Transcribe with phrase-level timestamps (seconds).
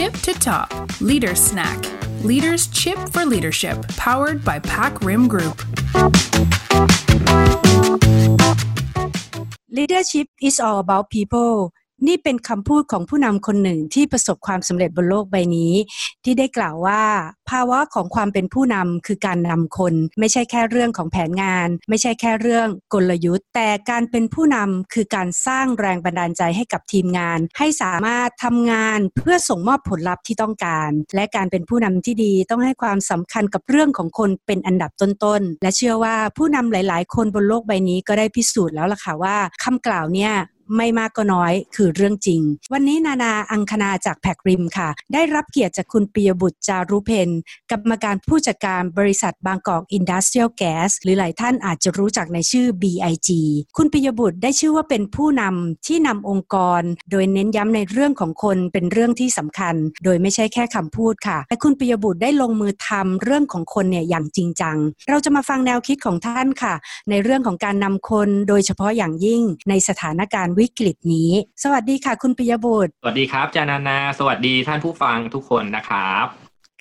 [0.00, 1.76] tip to top Leader Snack
[2.24, 5.60] Leaders Chip for Leadership powered by Pack Rim Group.
[9.68, 11.74] Leadership is all about people
[12.06, 15.72] นี่เป็นคำพูดของผู้นำคนหนึ่งที่ประสบความสำเร็จบนโลกใบนี้
[16.24, 17.02] ที่ได้กล่าวว่า
[17.50, 40.32] ภาวะของความเป็นผู้นำคือการนำคน ไม่ใช่แค่เรื่องของแผนงาน ไม่ใช่แค่เรื่องกลยุทธ์ แต่การเป็นผู้นำคือการสร้างแรงบันดาลใจให้กับทีมงาน ให้สามารถทำงานเพื่อส่งมอบผลลัพธ์ที่ต้องการ และการเป็นผู้นำที่ดีต้องให้ความสำคัญกับเรื่องของคนเป็นอันดับต้นๆและเชื่อว่าผู้นำหลาย ๆ คนบนโลกใบนี้ก็ได้พิสูจน์แล้วล่ะค่ะว่าคำกล่าวเนี่ย
[40.76, 42.40] ไม่มากก็น้อยคือเรื่องจริง
[42.72, 47.28] วันนี้นานาอังคณาจาก PacRim ค่ะ ได้รับเกียรติจากคุณปิยบุตรจารุเพน
[47.70, 53.28] กรรมการผู้จัดการบริษัทบางกอกอินดัสเทรียลแก๊สหรือหลายท่านอาจจะรู้จักในชื่อ BIG
[53.76, 59.74] คุณปิยบุตรได้ชื่อว่าเป็นผู้นำที่นำองค์กร โดยเน้นย้ำในเรื่องของคนเป็นเรื่องที่สำคัญ
[60.04, 64.76] โดยไม่ใช่แค่คำพูดค่ะและคุณปิยบุตรได้ลงมือทำเรื่องของคนเนี่ยอย่างจริงจัง
[65.08, 66.74] เราจะมาฟังแนวคิดของท่านค่ะ
[67.10, 71.30] ในเรื่องของการนำคนโดยเฉพาะอย่างยิ่งในสถานการณ์วิกฤตนี้
[71.62, 76.26] สวัสดีค่ะ คุณปิยบุตร สวัสดีครับจานานา สวัสดีท่านผู้ฟังทุกคนนะครับ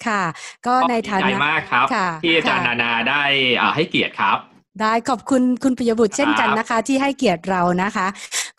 [0.06, 0.24] ค่ะ
[0.68, 3.24] ก็ในฐาดีนะใจมากครับค่ะที่อาจารย์ค่ะนานาได้
[3.62, 4.38] อ่าให้เกียรติครับ
[4.82, 8.08] ได้ขอบคุณคุณปิยบุตรเช่นกันครับนะคะ ที่ให้เกียรติเรานะคะ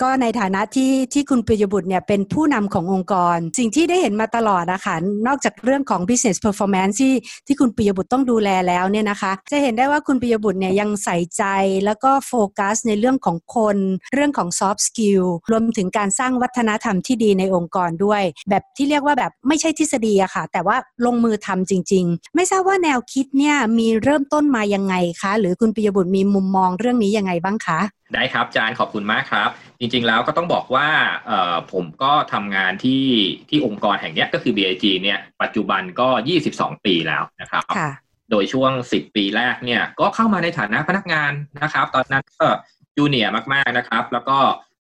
[0.03, 4.95] ก็ในฐานะที่ที่คุณปิยบุตรเนี่ยเป็นผู้นำขององค์กร สิ่งที่ได้เห็นมาตลอดนะคะ
[5.27, 7.15] นอกจากเรื่องของ business performance ที่
[7.47, 11.45] ที่คุณปิยบุตรต้องดูแลแล้วเนี่ยนะคะ จะเห็นได้ว่าคุณปิยบุตรเนี่ยยังใส่ใจ
[11.85, 13.77] แล้วก็โฟกัสในเรื่องของคน
[14.15, 20.77] เรื่องของ soft skill รวมถึงการสร้างวัฒนธรรมที่ดีในองค์กรด้วย แบบที่เรียกว่าแบบไม่ใช่ทฤษฎีอะค่ะ แต่ว่า
[21.07, 27.81] ลงมือทำจริง ๆ ไม่ทราบว่าแนวคิดเนี่ยมีเริ่มต้นมายังไงคะ หรือคุณปิยบุตรมีมุมมองเรื่องนี้ยังไงบ้างคะ
[28.15, 29.49] ได้ครับอาจารย์ขอบคุณมากครับ
[29.81, 30.89] จริงๆแล้วก็ต้องบอกว่า
[31.27, 33.05] เอ่อผมก็ทำงานที่
[33.49, 36.09] ที่องค์กรแห่งเนี้ยก็คือ BIG เนี่ยปัจจุบันก็
[36.47, 37.91] 22 ปีแล้วนะครับค่ะ
[38.31, 42.47] โดยช่วง 10 ปีแรกเนี่ยก็เข้ามาในฐานะพนักงานนะครับ ตอนนั้นก็
[42.97, 44.39] จูเนียร์มากๆนะครับ แล้วก็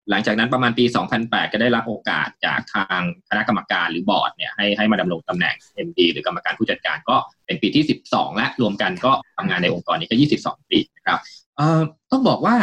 [0.09, 0.86] หลังจากนั้นประมาณปี
[1.20, 3.00] 2008 ก็ได้รับโอกาสจากทาง
[3.30, 5.56] คณะกรรมการหรือบอร์ดเนี่ยให้ให้มาดำรงตำแหน่ง
[5.88, 7.16] MD หรือกรรมการผู้จัดการก็
[7.46, 10.16] เป็นปีที่ 12 และรวมกันก็ทำงานในองค์กรนี้ก็
[10.46, 11.19] 22 ปีนะครับ
[11.58, 11.81] เอ่อ
[12.12, 12.56] ต้องบอกว่า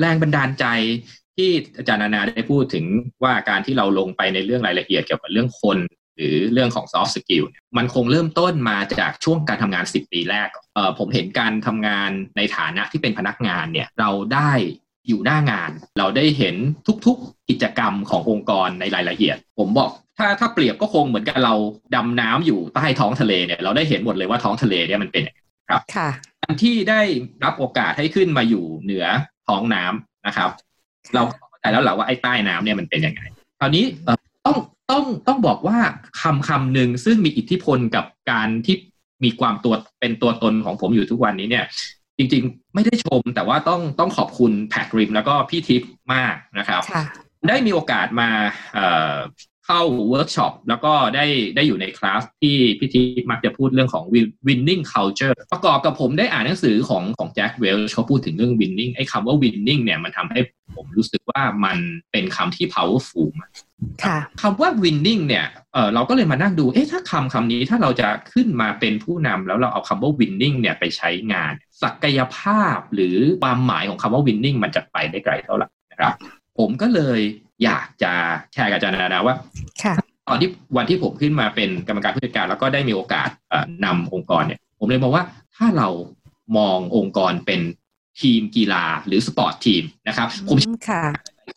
[0.00, 0.66] แรงบันดาลใจ
[1.36, 2.84] ที่อาจารย์นานาได้พูดถึง
[3.24, 5.78] ว่าการที่เราลงไปในเรื่องรายละเอียดเกี่ยวกับเรื่องคน
[6.16, 14.52] หรือเรื่องของ soft skill เนี่ยมันคงเริ่มต้นมาจากช่วงการทำงาน 10 ปีแรกเอ่อผมเห็นการทำงานในฐานะที่เป็นพนักงานเนี่ยเราได้
[15.08, 16.54] อยู่หน้างาน เราได้เห็น
[17.06, 21.54] ทุกๆกิจกรรมขององค์กรในรายละเอียด ผมบอกถ้าถ้าเปรียบก็คงเหมือนกับเรา
[21.94, 25.40] ดำน้ำอยู่ใต้ท้องทะเลเนี่ยเราได้เห็นหมดเลยว่าท้องทะเลเนี่ยมันเป็นยังไง
[25.70, 25.80] ค่ะ
[26.42, 27.00] การที่ได้
[27.44, 29.06] รับโอกาสให้ขึ้นมาอยู่เหนือ
[29.48, 30.50] ท้องน้ำนะครับ
[31.14, 33.20] เราเข้าใจแล้วแหละว่าไอ้ใต้น้ำเนี่ยมันเป็นยังไง
[33.60, 34.56] คราวนี้เอ่อต้อง
[34.90, 35.78] ต้องต้องบอกว่า
[36.20, 38.76] คำคำหนึ่งซึ่งมีอิทธิพลกับการที่
[39.24, 41.64] มีความตัวเป็นตัวตนของผมอยู่ทุกวันนี้เนี่ย
[42.22, 47.04] จริงๆ ไม่ได้ชมแต่ว่าต้องต้องขอบคุณ PacRim แล้วก็พี่ทิพย์มากนะครับค่ะ
[47.48, 48.28] ได้มีโอกาสมา
[49.66, 60.40] เอ่อเข้าเวิร์กช็อปแล้วก็ได้ได้อยู่ในคลาสที่พี่ทิพย์มักจะพูดเรื่องของ win- winning culture ประกอบกับผมได้อ่านหนังสือของของแจ็คเวลช์เขาพูดถึงเรื่อง winning ไอ้คำว่า winning เนี่ยมันทำให้
[60.76, 61.78] ผมรู้สึกว่ามัน
[62.12, 63.50] เป็นคำที่ powerful มาก
[64.04, 71.52] ค่ะคำว่า winning เนี่ยเออเราก็เลยมานั่งดู เอ๊ะ ถ้าคำคำนี้ถ้าเราจะขึ้นมาเป็นผู้นำแล้วเราเอาคำว่า winning เนี่ยไปใช้งาน
[71.82, 76.12] ศักยภาพหรือความหมายของคำว่า winning มันจะไปได้ไกลเท่าไหร่นะครับ
[76.58, 77.20] ผมก็เลย
[77.64, 78.12] อยากจะ
[78.52, 79.36] แชร์กับอาจารย์นานาว่า
[79.82, 79.94] ค่ะ
[80.28, 85.24] ตอนที่วันที่ผมขึ้นมาเป็นกรรมการผู้จัดการ แล้วก็ได้มีโอกาสเอ่อนำองค์กรเนี่ย ผมเลยมองว่า
[85.56, 85.88] ถ้าเรา
[86.58, 87.60] มององค์กรเป็น
[88.20, 90.58] ทีมกีฬาหรือ sport team นะครับ ผม
[90.88, 91.04] ค่ะ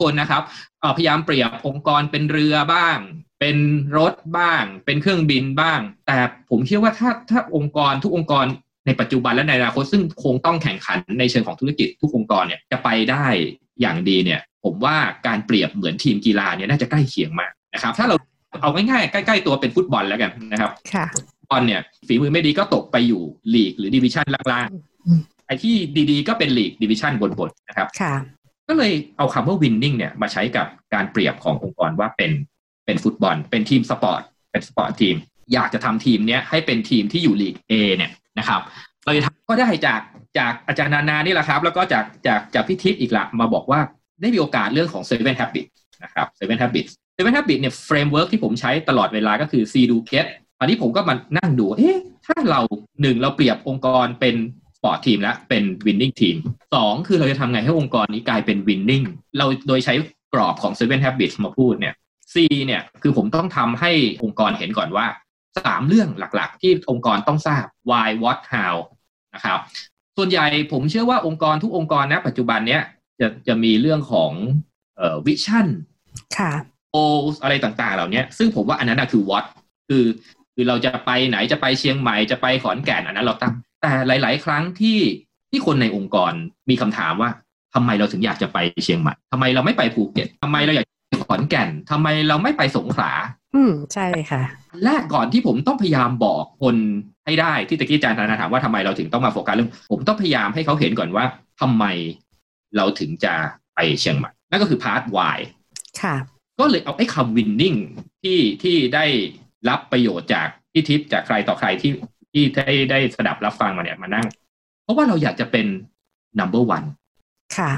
[0.02, 0.42] คนนะครับ
[0.80, 2.98] เอ่อพยายามเปรียบองค์กรเป็นเรือบ้าง
[3.40, 3.58] เป็น
[3.98, 6.18] รถบ้าง เป็นเครื่องบินบ้าง แต่
[6.50, 8.46] ผมเชื่อว่าถ้าถ้าองค์กรทุกองค์กร
[8.86, 13.26] ในปัจจุบันและในอนาคตซึ่งคงต้องแข่งขันในเชิงของธุรกิจทุกองค์กรเนี่ยจะไปได้
[13.82, 14.96] อย่างดีเนี่ย ผมว่า
[15.28, 18.16] การเปรียบเหมือนทีมกีฬาเนี่ยน่าจะใกล้เคียงมากนะครับ ถ้าเรา
[18.62, 21.06] เอาง่ายๆใกล้ๆตัวเป็นฟุตบอลแล้วกันนะครับค่ะ
[21.40, 23.22] ฟุตบอลเนี่ยฝีมือไม่ดีก็ตกไปอยู่
[23.54, 24.68] ลีกหรือ division ล่าง
[25.06, 25.76] อืมๆไอ้ที่
[26.12, 28.14] ดีๆก็เป็นลีก division บนๆนะครับค่ะ
[28.68, 32.32] ก็เลยเอาคำว่า winning เนี่ยมาใช้กับการเปรียบขององค์กรว่าเป็น
[32.86, 34.22] เป็นฟุตบอล เป็นทีมสปอร์ต
[34.52, 35.16] เป็น sport team
[35.54, 38.62] อยากจะทำทีมเนี้ยให้เป็นทีมที่อยู่ลีก A เนี่ยนะครับ
[39.04, 40.02] เราจะทำก็ได้จาก
[40.38, 43.80] จากอาจารย์นานานี่แหละครับ แล้วก็จากจากจากพี่ทิพย์อีกละมาบอกว่า
[44.22, 45.72] ได้มีโอกาสเรื่องของ seven habits
[46.04, 50.26] นะครับ seven habits seven habits เนี่ย framework ที่ผมใช้ตลอดเวลาก็คือ see do get
[50.60, 52.62] อันนี้ผมก็มานั่งดู เอ๊ะ ถ้าเรา
[53.02, 54.36] หนึ่งเราเปรียบองค์กรเป็น
[54.78, 56.38] sport team แล้วเป็น winning team
[56.76, 59.06] สองคือเราจะทำไงให้องค์กรนี้กลายเป็น winning
[59.38, 59.94] เราโดยใช้
[60.34, 61.94] กรอบของ seven habits มาพูดเนี่ย
[62.34, 62.36] C
[62.66, 63.92] เนี่ยคือผมต้องทำให้
[64.24, 65.06] องค์กรเห็นก่อนว่า
[65.58, 68.76] สามเรื่องหลักๆ ที่องค์กรต้องทราบ why what how
[69.36, 69.60] นะครับ
[70.18, 72.82] ส่วนใหญ่ผมเชื่อว่าองค์กรทุกองค์กรนะปัจจุบันเนี้ย
[73.22, 74.32] จะจะมีเรื่องของ
[74.98, 75.68] เอ่อ vision
[76.38, 76.52] ค่ะ
[76.94, 79.46] goals อะไรต่างๆ เหล่านี้ซึ่งผมว่าอันนั้นนะคือ what
[79.88, 80.06] คือ
[80.54, 85.00] คือเราจะไปไหนจะไปเชียงใหม่จะไปขอนแก่นอันนั้นเราตั้ง แต่หลาย ๆ ครั้งที่
[85.50, 86.34] ที่คนในองค์กร
[86.70, 87.30] มีคำถามว่า
[87.76, 93.12] ทำไมเราถึงอยากจะไปเชียงใหม่ทำไมเราไม่ไปภูเก็ตทำไมเราอยากไปขอนแก่นทำไมเราไม่ไปสงขลา
[93.56, 94.42] อืมใช่ค่ะ
[94.86, 96.76] แรกก่อนที่ผมต้องพยายามบอกคน
[97.26, 101.26] ให้ได้ที่ตะกี้อาจารย์ธนาถามว่าทำไมเราถึงต้องมาโฟกัสเรื่อง ผมต้องพยายามให้เขาเห็นก่อนว่า
[101.62, 101.86] ทำไม
[102.78, 103.34] เราถึงจะ
[103.76, 105.04] ไปเชียงใหม่ นั่นก็คือพาร์ท
[105.36, 105.40] Y
[106.02, 106.16] ค่ะ
[106.60, 107.80] ก็เลยเอาไอ้คำ winning
[108.24, 109.06] ที่ที่ได้
[109.70, 111.92] รับประโยชน์จากพี่ทิพย์จากใครต่อใครที่
[112.32, 114.28] ที่ได้ได้สดับรับฟังมาเนี่ยมานั่ง
[114.84, 115.68] เพราะว่าเราอยากจะเป็น
[116.40, 116.88] number one
[117.58, 117.72] ค่ะ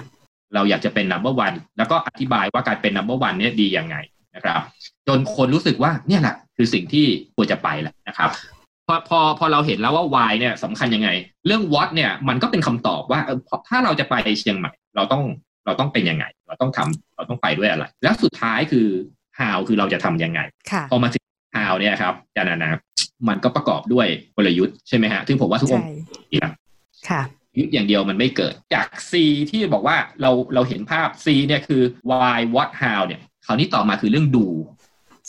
[0.54, 3.96] เราอยากจะเป็น number one แล้วก็อธิบายว่าการเป็น number one เนี่ยดียังไง
[4.36, 4.62] นะครับ
[5.08, 7.06] จนคนรู้สึกว่าเนี่ยแหละคือสิ่งที่
[7.36, 8.30] ควรจะไปแหละนะครับ
[8.88, 11.10] พอพอพอเราเห็นแล้วว่า why เนี่ยสำคัญยังไง
[11.46, 13.40] เรื่อง what เนี่ยมันก็เป็นคำตอบว่าเออ
[13.70, 15.24] ถ้าเราจะไปเชียงใหม่ เราต้อง
[15.66, 18.88] เราต้องเป็นยังไง เราต้องทำเราต้องไปด้วยอะไร แล้วสุดท้ายคือ
[19.40, 20.40] how คือเราจะทำยังไง
[20.72, 21.24] ค่ะพอมาถึง
[21.56, 22.82] how เนี่ยครับอาจารย์นานะ
[23.30, 25.94] มันก็ประกอบด้วยกลยุทธ์ใช่ไหมฮะซึ่งผมว่าทุกองใช่ค์
[26.32, 26.54] มีนะ
[27.10, 27.22] ค่ะ
[27.58, 29.14] ยุทธ์อย่างเดียวมันไม่เกิด จาก C
[29.50, 34.48] ที่บอกว่าเราเราเห็นภาพ C เนี่ยคือ why what how เนี่ยคราวนี้ต่อมาคือเรื่องดู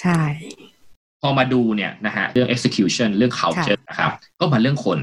[0.01, 0.21] ใช่
[1.23, 4.11] พอมาดูเนี่ยนะฮะเรื่อง execution เรื่อง culture นะครับ
[4.41, 4.99] ก็มาเรื่องคน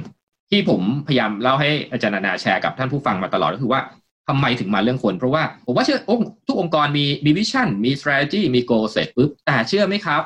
[0.49, 3.81] ที่ผมพยายามเล่าให้อาจารย์นานาแชร์กับท่านผู้ฟังมาตลอดก็คือว่า
[4.27, 10.21] ทำไมถึงมาเรื่องคน เพราะว่าผมว่าเชื่อองค์ทุกองค์กรมีมีวิชั่นมี strategy มี goal เสร็จปุ๊บแต่เชื่อไหมครับ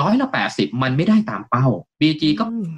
[0.00, 1.66] ร้อยละแปดสิบมันไม่ได้ตามเป้า
[2.00, 2.68] BG ก็อืม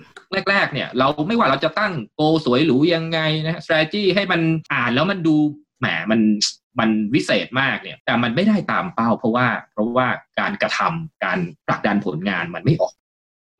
[0.51, 4.41] แรก ๆ เนี่ย เราไม่ว่าเราจะตั้งโกสวยหรูยังไงนะ strategy ให้มัน
[4.73, 5.37] อ่านแล้วมันดู
[5.81, 6.21] แหมมัน
[6.79, 10.07] มันวิเศษมากเนี่ย แต่มันไม่ได้ตามเป้า เพราะว่า เพราะว่า
[10.41, 12.93] การกระทำการผลักดันผลงานมันไม่ออก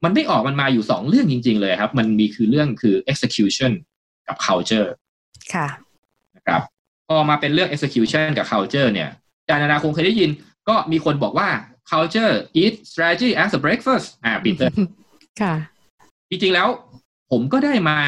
[0.05, 3.73] มันไม่ออกมันมาอยู่สองเรื่องจริง ๆ เลยครับ มันมีคือเรื่องคือ execution
[4.29, 4.89] กับ culture
[5.55, 5.69] ค่ะ
[6.37, 6.63] นะครับ
[7.09, 10.31] พอมาเป็นเรื่อง execution กับ culture เนี่ยอาจารย์นานาคงเคยได้ยิน
[10.69, 11.49] ก็มีคนบอกว่า
[11.91, 14.75] culture eat strategy as a breakfast อ่าปีเตอร์
[15.41, 15.55] ค่ะ
[16.31, 16.69] จริงๆแล้ว
[17.31, 17.99] ผมก็ได้มา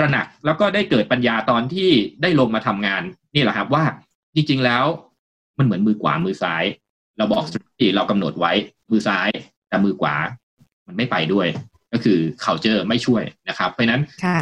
[0.00, 1.90] ตระหนักแล้วก็ได้เกิดปัญญาตอนที่
[2.22, 3.02] ได้ลงมาทำงาน
[3.34, 3.84] นี่แหละครับว่า
[4.34, 4.84] จริง ๆ แล้ว
[5.58, 6.64] มันเหมือนมือขวามือซ้าย
[7.18, 8.52] เราบอก strategy เรากำหนดไว้
[8.90, 9.28] มือซ้าย
[9.68, 10.14] แต่มือขวา
[10.86, 11.46] มันไม่ไปด้วย
[11.92, 14.38] ก็คือ culture ไม่ช่วยนะครับ เพราะฉะนั้นค่ะ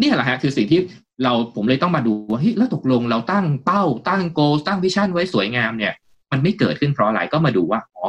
[0.00, 0.80] เนี่ยแหละฮะคือสิ่งที่
[1.24, 5.92] เราผมเลยต้องมาดูว่าเฮ้ยแล้วตกลงเราตั้งเป้าตั้งโกตั้งวิชั่นไว้สวยงามเนี่ย
[6.32, 8.06] มันไม่เกิดขึ้นเพราะอะไรก็มาดูว่าอ๋อ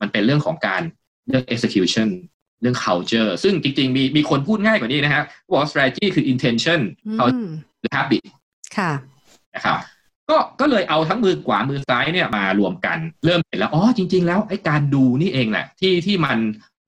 [0.00, 0.82] มันเป็นเรื่องของการ
[1.28, 2.08] เรื่อง execution
[2.60, 8.22] เรื่อง culture ซึ่งจริงๆ มีมีคนพูดง่ายกว่านี้นะฮะบอกว่า strategy คือ intention อื culture มหรือ habit
[8.76, 8.92] ค่ะ
[9.54, 9.78] นะครับ
[10.30, 16.38] ก็ก็เลยเอาทั้งมือขวามือซ้ายเนี่ยมารวมกันเริ่มเห็นแล้วอ๋อจริง ๆ แล้วไอ้การดูนี่เองแหละที่ที่มัน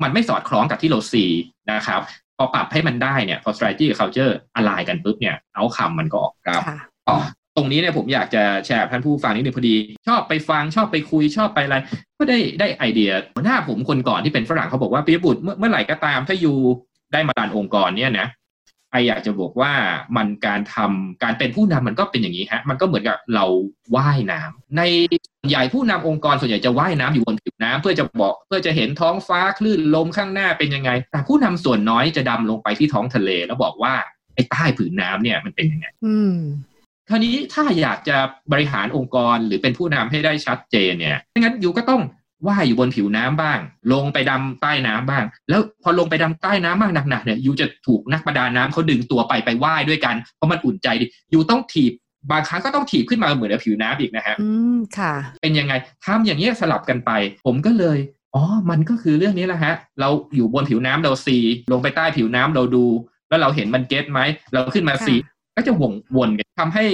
[0.03, 1.25] มันไม่สอดคล้องกับที่เราซี
[1.73, 2.01] นะครับ
[2.37, 6.79] พอปรับให้มันได้เนี่ยพอ strategy กับ culture อะไรกันปุ๊บเนี่ยเอาคำมันก็ออกครับค่ะ
[7.09, 7.17] อ๋อ
[7.56, 9.75] ตรงนี้เนี่ยผมอยากจะแชร์กับท่านผู้ฟังนิดนึงพอดี
[10.08, 11.76] ชอบไปฟังชอบไปคุยชอบไปอะไร
[12.19, 16.56] ก็ได้ได้ไอเดียหัวหน้าผมคนก่อนที่เป็นฝรั่งเขาบอกว่าปียบุตรเมื่อเมื่อไหร่ก็ตามถ้าอยู่
[17.12, 18.26] ได้มาดันองค์กรเนี่ยนะ
[18.90, 19.72] ไออยากจะบอกว่า
[20.16, 23.44] มันการทำการเป็นผู้นำมันก็เป็นอย่างนี้ฮะ มันก็เหมือนกับเรา
[23.96, 24.82] ว่ายน้ำใน
[25.26, 33.94] ส่วนใหญ่ผู้นำองค์กรส่วนใหญ่จะว่ายน้ำอยู่บนผิวน้ำเพื่อจะบอกเพื่อจะเห็นท้องฟ้าคลื่นลมข้างหน้าเป็นยังไง แต่ผู้นำส่วนน้อยจะดำลงไปที่ท้องทะเล แล้วบอกว่า
[34.35, 36.37] ไอ้ใต้ผืนน้ำเนี่ยมันเป็นยังไงอืม
[37.09, 38.16] คราวนี้ถ้าอยากจะ
[38.52, 42.02] บริหารองค์กรหรือเป็นผู้นำให้ได้ชัดเจนเนี่ยงั้นอยู่ก็ต้อง
[42.49, 43.59] ว่ายอยู่บนผิวน้ำบ้าง
[43.92, 51.92] ลงไปดำใต้น้ำบ้าง แล้วพอลงไปดำใต้น้ำบ้างหนักๆเนี่ยยูจะถูกนักประดาน้ำเขาดึงตัวไปไปว่ายด้วยกัน เพราะมันอุ่นใจดิยูต้องถีบ
[52.30, 55.73] บางครั้งก็ต้องถีบขึ้นมาเหมือนกับผิวน้ำอีกนะฮะอืมค่ะ เป็นยังไง
[56.04, 57.11] ทำอย่างเงี้ยสลับกันไป
[57.47, 57.99] ผมก็เลย
[58.35, 61.38] อ๋อ มันก็คือเรื่องนี้แหละฮะ เราอยู่บนผิวน้ำเราซี
[61.73, 62.85] ลงไปใต้ผิวน้ำเราดู
[63.28, 64.21] แล้วเราเห็นมัน get ไหม
[64.52, 65.14] เราขึ้นมาค่ะ see
[65.56, 66.85] ก็จะวนวนกันทำให้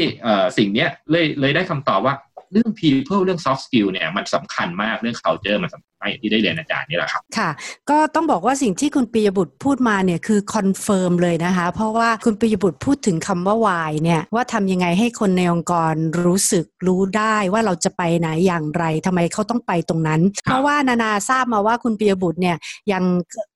[0.58, 2.14] สิ่งเนี้ยเลยเลยได้คำตอบว่า
[2.52, 7.50] เรื่อง people เรื่อง soft skill เนี่ยมันสำคัญมากเรื่อง culture มันสำคัญมากอย่างที่ได้เรียนอาจารย์นี่แหละครับ ค่ะ
[7.90, 22.56] ก็ต้องบอกว่าสิ่งที่คุณปิยบุตรพูดมาเนี่ยคือ confirm เลยนะคะ เพราะว่าคุณปิยบุตรพูดถึงคำว่า why เนี่ยว่าทำยังไงให้คนในองค์กรรู้สึกรู้ได้ว่าเราจะไปไหนอย่างไรทำไมเขาต้องไปตรงนั้น เพราะว่านานาทราบมาว่าคุณปิยบุตรเนี่ย
[22.92, 23.04] ยัง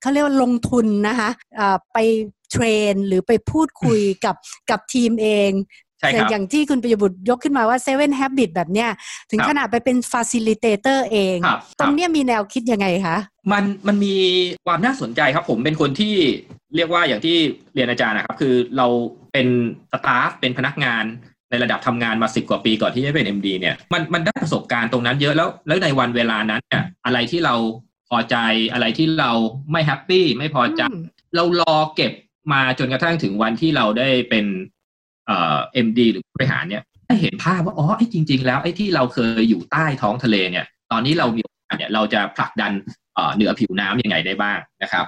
[0.01, 1.99] เขาเรียกว่าลงทุนนะคะเอ่อไป
[2.51, 4.35] เทรนหรือไปพูดคุยกับ
[4.69, 5.51] กับทีมเอง
[5.82, 8.89] ใช่ครับอย่างที่คุณปิยบุตรยกขึ้นมาว่า Seven Habit แบบเนี้ย
[9.31, 13.17] ถึงครับขนาดไปเป็น Facilitator เองครับตรงเนี้ยมีแนวคิดยังไงคะ
[13.51, 14.15] มันมันมี
[14.65, 16.15] ความน่าสนใจครับผมเป็นคนที่
[16.75, 17.37] เรียกว่าอย่างที่
[17.73, 18.87] เรียนอาจารย์นะครับ คือเรา
[19.33, 19.47] เป็น
[19.91, 21.03] สตาฟเป็นพนักงาน
[21.49, 27.55] ในระดับทำงานมาสิบกว่าปีก่อนที่จะเป็น MD เนี่ยมันมันได้ประสบการณ์ตรงนั้นเยอะแล้วแล้วในวันเวลานั้นเนี่ยอะไรที่เรา
[28.09, 28.35] พอใจ
[28.73, 29.31] อะไรที่เรา
[29.71, 30.81] ไม่แฮปปี้ไม่พอใจ
[31.35, 32.13] เรารอเก็บ
[32.53, 34.45] มาจนกระทั่งถึงวันที่เราได้เป็น
[35.27, 42.71] เอ่อ MD หรือผู้บริหารเนี่ยได้เห็นภาพว่าอ๋อไอ้จริง ๆ แล้วไอ้ที่เราเคยอยู่ใต้ท้องทะเลเนี่ยตอนนี้เรามีโอกาสเนี่ยเราจะผลักดัน
[43.35, 45.05] เหนือผิวน้ำยังไงได้บ้างนะครับ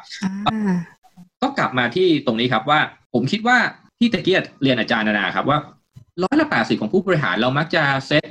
[1.41, 2.79] ก็กลับมาที่ตรงนี้ครับว่า
[3.13, 3.57] ผมคิดว่า
[3.99, 5.59] ที่ตะเกียเรียนอาจารย์นานาครับว่า
[6.23, 8.27] ร้อยละแปดสิบของผู้บริหารเรามักจะเซต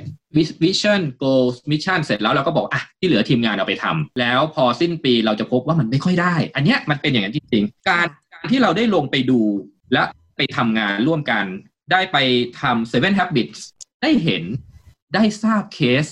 [0.63, 9.39] vision goal mission เสร็จแล้วเราก็บอกอะที่เหลือทีมงานเอาไปทำแล้วพอสิ้นปีเราจะพบว่ามันไม่ค่อยได้ อันเนี้ยมันเป็นอย่างนั้นจริงๆการการที่เราได้ลงไปดู
[9.93, 10.01] และ
[10.37, 11.45] ไปทำงานร่วมกัน
[11.91, 12.17] ได้ไป
[12.61, 13.59] ทำ seven habits
[14.01, 14.43] ได้เห็น
[15.13, 16.05] ได้ทราบเคส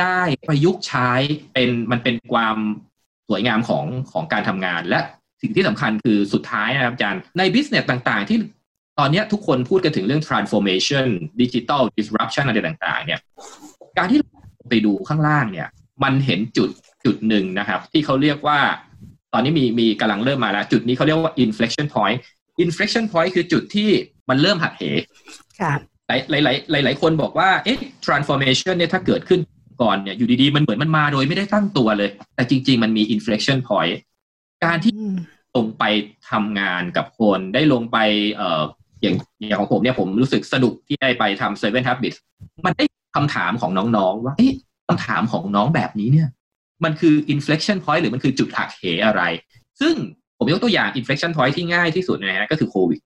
[0.00, 1.10] ได้ประยุกต์ใช้
[1.54, 2.56] เป็นมันเป็นความ
[3.28, 5.00] สวยงามของของการทำงาน และ
[5.42, 8.38] สิ่งที่สำคัญคือสุดท้ายนะครับอาจารย์ใน business ต่างๆ ที่
[8.98, 11.06] ตอนนี้ทุกคนพูดกันถึงเรื่อง transformation
[11.40, 13.20] digital disruption อะไรต่าง ๆ เนี่ย
[13.98, 14.18] การที่
[14.68, 15.68] ไปดูข้างล่างเนี่ย
[16.02, 16.70] มันเห็นจุด
[17.04, 18.60] จุดหนึ่งนะครับ ที่เขาเรียกว่า
[19.32, 22.18] ตอนนี้มีมีกำลังเริ่มมาแล้ว จุดนี้เขาเรียกว่า inflection point
[22.64, 23.90] inflection point คือจุดที่
[24.28, 24.84] มันเริ่มหักเห
[26.08, 29.40] หลายหลายหลายหลายคนบอกว่าเอ๊ะ transformation เนี่ยถ้าเกิดขึ้น
[29.82, 33.94] ก่อนเนี่ยอยู่ดีๆ มันเหมือนมันมาโดยไม่ได้ตั้งตัวเลย แต่จริง ๆ มันมี inflection point
[34.64, 34.92] การที่
[35.56, 35.84] ลงไป
[36.30, 37.98] ทำงานกับคนได้ลงไป
[38.34, 38.62] เอ่อ
[39.02, 42.18] อย่างอย่างของผมเนี่ยผมรู้สึกสนุกที่ได้ไปทำ Seven Habits
[42.66, 42.84] มันได้
[43.16, 44.52] คำถามของน้องๆ ว่าเอ๊ะ
[44.88, 46.28] คำถามของน้องแบบนี้เนี่ย
[46.84, 49.22] มันคือ inflection point หรือมันคือจุดหักเหอะไร
[49.80, 49.94] ซึ่ง
[50.42, 53.00] ผมยกตัวอย่าง inflection point ที่ง่ายที่สุดนะฮะก็คือโควิด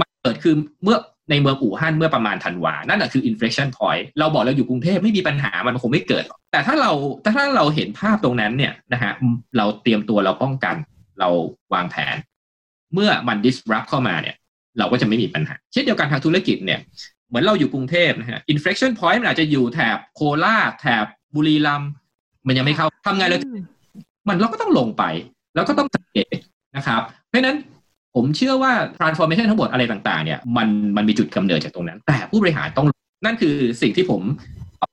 [0.00, 0.96] มันเกิดคือเมื่อ
[1.30, 6.92] ในเมืองอู่ฮั่นเมื่อประมาณธันวา นั่นแหะคือ inflection point เราบอกเราอยู่กรุงเทพไม่มีปัญหามันคงไม่เกิด แต่ถ้าเรา
[7.36, 9.12] ถ้าเราเห็นภาพตรงนั้นเนี่ยนะฮะ
[9.56, 10.76] เราเตรียมตัวเราป้องกัน
[11.20, 11.28] เรา
[11.74, 12.16] วางแผน
[12.94, 14.36] เมื่อมัน disrupt เข้ามาเนี่ย
[14.78, 16.80] เราก็จะไม่มีปัญหา เช่นเดียวกันทางธุรกิจเนี่ย
[17.28, 21.04] เหมือนเราอยู่กรุงเทพนะฮะ inflection point มันอาจจะอยู่แถบโคราชแถบ
[21.34, 21.90] บุรีรัมย์
[22.46, 23.38] มันยังไม่เข้าทำไงเรา
[24.28, 25.04] มันเราก็ต้องลงไป
[25.54, 26.36] แล้วก็ต้องสังเกต
[26.76, 27.56] นะครับเพราะนั้น
[28.14, 32.86] ผมเชื่อว่า transformation ทั้งหมดอะไรต่างๆ เนี่ยมันมันมีจุดกำเนิดจากตรงนั้น แต่ผู้บริหารต้อง
[33.24, 34.22] นั่นคือสิ่งที่ผม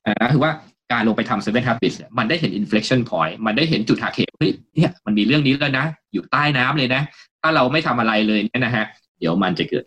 [0.08, 0.52] นะคือว่า
[0.92, 7.02] การลงไปทำ seven habits มันได้เห็น inflection point มันได้เห็นจุดหักเหเฮ้ยเนี่ยมันมีเรื่องนี้แล้วนะ อยู่ใต้น้ำเลยนะ
[7.42, 8.86] ถ้าเราไม่ทำอะไรเลยเนี่ยนะฮะ
[9.20, 9.84] เดี๋ยวมันจะเกิด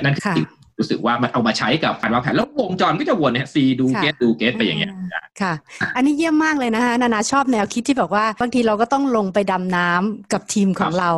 [0.00, 0.46] นั่นคือ
[0.78, 4.92] รู้สึกว่ามันเอามาใช้กับการวางแผนแล้ววงจรก็จะวนเนี่ยซีดูเกตดูเกตไปอย่างเงี้ย
[5.40, 5.52] ค่ะ
[5.96, 11.10] อันนี้เยี่ยมมากเลยนะคะนานาชอบแนวคิดที่บอกว่าบางทีเราก็ต้องลงไปดำน้ำกับทีมของเรา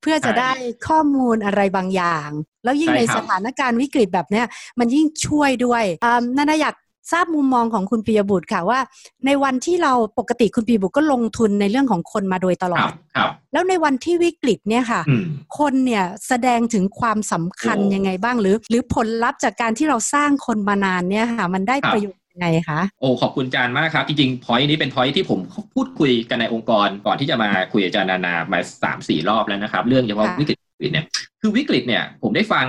[0.00, 0.52] เพื่อจะได้
[0.88, 2.28] ข้อมูลอะไรบางอย่าง
[2.64, 4.46] แล้วยิ่งในสถานการณ์วิกฤตแบบเนี้ย
[4.78, 5.84] มันยิ่งช่วยด้วย
[6.38, 6.74] นานาอยาก
[7.12, 8.80] ทราบมุมมองของคุณปียบุตรค่ะว่า
[9.26, 12.90] ในวันที่เราปกติคุณปียบุตรก็ลงทุนในเรื่องของคนมาโดยตลอด
[13.52, 15.00] แล้วในวันที่วิกฤตเนี่ยค่ะ
[15.58, 25.38] คนเนี่ยแสดงถึงความสำคัญยังไงบ้างหรือ หรือผลลัพธ์จากการที่เราสร้างคนมานานเนี่ยค่ะ มันได้ประโยชน์ยังไงคะโอ้ขอบคุณจานมากครับ จริงๆพอยนี้เป็นพอยที่ผม
[25.74, 30.58] พูดคุยกันในองค์กร ก่อนที่จะมาคุยอาจารย์นานามาสามสี่รอบแล้วนะครับ เรื่องเฉพาะวิกฤต
[30.92, 31.04] เนี่ย
[31.40, 32.66] คือวิกฤตเนี่ยผมได้ฟัง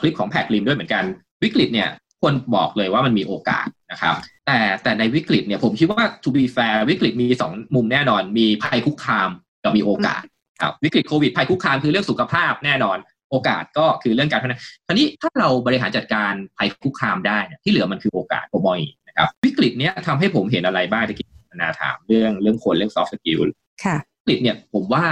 [0.00, 1.04] คลิปของแพคลิมด้วยเหมือนกัน
[1.42, 1.88] วิกฤตเนี่ย
[2.22, 4.14] คนบอกเลยว่ามันมีโอกาสนะครับ
[4.46, 9.28] แต่แต่ในวิกฤตเนี่ยผมคิดว่า to be fair วิกฤตมีสองมุมแน่นอน มีภัยคุกคาม
[9.64, 10.22] กับมีโอกาส
[10.60, 12.98] ครับวิกฤตโควิดภัยคุกคามคือเรื่องสุขภาพแน่นอน
[13.30, 23.42] โอกาสก็คือเรื่องการพัฒนาคราวนี้ถ้าเราบริหารจัดการภัยคุกคามได้ที่เหลือมันคือโอกาสผมมองอีกนะครับวิกฤตเนี้ยทำให้ผมเห็นอะไรบ้างที่นาถามเรื่องเรื่องคนเรื่อง soft skill
[23.84, 25.06] ค่ะวิกฤตเนี่ยผมว่า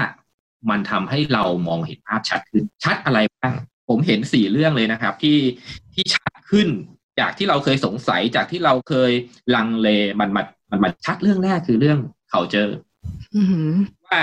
[0.70, 3.54] มันทำให้เรามองเห็นภาพชัดขึ้น ชัดอะไรบ้าง
[3.88, 5.38] ผมเห็นสี่เรื่องเลยนะครับ ที่
[5.94, 6.68] ที่ชัดขึ้น
[7.20, 9.12] จากที่เราเคยสงสัยจากที่เราเคย
[9.54, 9.88] ลังเล
[10.20, 11.98] มันมามันมาชัดเรื่องแรกคือเรื่อง
[12.32, 12.72] culture
[14.06, 14.20] ว่า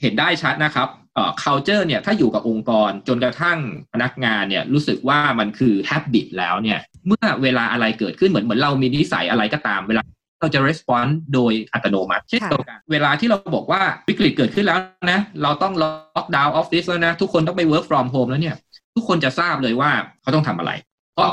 [0.00, 3.58] เห็นได้ชัดนะครับเอ่อ culture เนี่ยถ้าอยู่กับองค์กรจนกระทั่ง
[3.92, 10.02] พนักงานเนี่ยรู้สึกว่ามันคือ habit แล้วเนี่ยเมื่อเวลาอะไรเกิดขึ้นเหมือนเหมือนเรามีนิสัยอะไรก็ตามเวลา
[10.40, 14.78] เราจะ respond โดยอัตโนมัติเช่นเดียวกันเวลาที่เราบอกว่าวิกฤตเกิดขึ้นแล้ว
[15.10, 18.56] นะ เราต้องล็อกดาวน์ออฟฟิศแล้วนะ ทุกคนต้องไป work from home แล้วเนี่ย
[18.94, 19.90] ทุกคนจะทราบเลยว่า
[20.22, 20.72] เขาต้องทำอะไร
[21.14, 21.30] เพราะ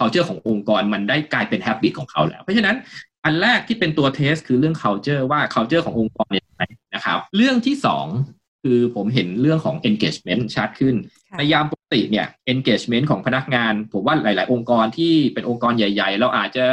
[0.00, 2.76] culture ขององค์กรมันได้กลายเป็น habit ของเขาแล้ว เพราะฉะนั้น
[3.24, 6.62] อันแรกที่เป็นตัวเทสคือเรื่อง culture ว่า culture ขององค์กรเป็นยังไง
[6.94, 8.06] นะครับ เรื่องที่สอง
[8.62, 10.94] คือผมเห็นเรื่องของ engagement ชัดขึ้น
[11.38, 16.66] ในยามปกติเนี่ย engagement ของพนักงาน ผมว่าหลาย ๆ องค์กรที่เป็นองค์กรใหญ่ ๆ เราอาจจะ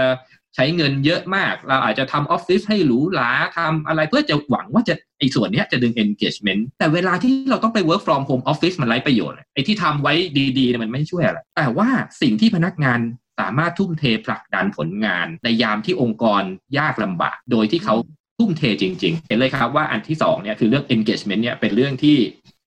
[0.55, 10.13] ใช้เงินเยอะมาก เราอาจจะทำออฟฟิศให้หรูหราทำอะไรเพื่อจะหวังว่าจะ ไอ้ส่วนนี้จะดึง engagement แต่เวลาที่เราต้องไป work from home office มันไร้ประโยชน์ไอ้ที่ทำไว้
[10.57, 11.89] ดีๆมันไม่ช่วยอะไรแต่ว่า
[12.21, 12.99] สิ่งที่พนักงาน
[13.39, 16.43] สามารถทุ่มเทผลักดันผลงาน ในยามที่องค์กร
[16.77, 17.95] ยากลำบาก โดยที่เขา
[18.37, 22.17] ทุ่มเทจริง ๆ เห็นเลยครับว่าอันที่สองเนี่ยคือเรื่อง engagement เนี่ยเป็นเรื่องที่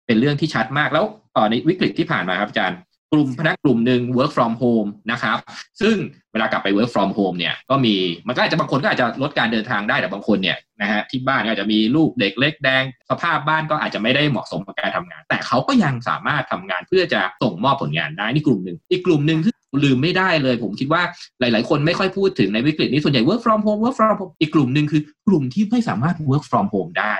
[0.07, 1.05] เป็นเรื่องที่ชัดมากแล้ว
[1.51, 2.79] ในวิกฤตที่ผ่านมาครับอาจารย์
[3.13, 5.39] กลุ่มพนักกลุ่มหนึ่ง work from home นะครับ
[5.81, 5.97] ซึ่ง
[6.33, 7.95] เวลากลับไป work from home เนี่ยก็มี
[8.27, 19.53] มันก็อาจจะบางคนก็อาจจะลดการเดินทางได้แต่บางคนเนี่ยนะฮะที่บ้านก็อาจจะมีลูกเด็กเล็กแดง สภาพบ้านก็อาจจะไม่ได้เหมาะสมกับการทำงาน แต่เขาก็ยังสามารถทำงานเพื่อจะส่งมอบผลงานได้นี่กลุ่มหนึ่งอีกกลุ่มหนึ่งที่
[19.85, 21.03] ลืมไม่ได้เลย ผมคิดว่า
[21.41, 27.15] หลาย ๆ คนไม่ค่อยพูดถึงในวิกฤตนี้ส่วนใหญ่ work from home work from home อีกกลุ่มหนึ่งคือกลุ่มที่ไม่สามารถ work from home ได้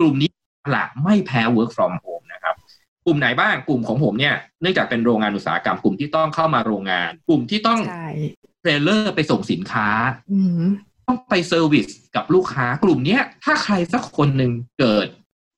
[0.00, 0.30] กลุ่มนี้
[0.76, 2.54] ละไม่แพ้ work from home นะครับ
[3.06, 7.78] กลุ่มไหนบ้างกลุ่มของผมเนี่ยเนื่องจากเป็นโรงงานอุตสาหกรรมกลุ่มที่ต้องเข้ามาโรงงาน กลุ่มที่ต้อง
[8.60, 9.88] trailer ไปส่งสินค้า
[10.32, 10.68] อืม
[11.06, 11.86] ต้องไป service
[12.16, 15.06] กับลูกค้ากลุ่มเนี้ย ถ้าใครสักคนหนึ่งเกิด